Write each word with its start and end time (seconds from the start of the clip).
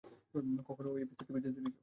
কখনো 0.67 0.87
ওই 0.91 0.99
এপিসোড 1.01 1.25
টিভিতে 1.27 1.49
দেখেছো? 1.49 1.79